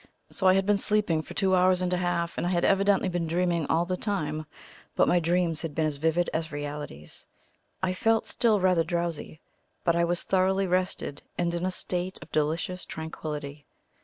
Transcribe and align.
So 0.31 0.47
I 0.47 0.55
had 0.55 0.65
been 0.65 0.79
sleeping 0.79 1.21
for 1.21 1.35
two 1.35 1.53
hours 1.55 1.79
and 1.79 1.93
a 1.93 1.97
half, 1.97 2.35
and 2.35 2.47
I 2.47 2.49
had 2.49 2.65
evidently 2.65 3.07
been 3.07 3.27
dreaming 3.27 3.67
all 3.69 3.85
the 3.85 3.95
time; 3.95 4.47
but 4.95 5.07
my 5.07 5.19
dreams 5.19 5.61
had 5.61 5.75
been 5.75 5.85
as 5.85 5.97
vivid 5.97 6.27
as 6.33 6.51
realities. 6.51 7.27
I 7.83 7.93
felt 7.93 8.25
still 8.25 8.59
rather 8.59 8.83
drowsy, 8.83 9.41
but 9.83 9.95
I 9.95 10.03
was 10.05 10.23
thoroughly 10.23 10.65
rested 10.65 11.21
and 11.37 11.53
in 11.53 11.67
a 11.67 11.69
state 11.69 12.17
of 12.23 12.31
delicious 12.31 12.83
tranquillity. 12.83 13.67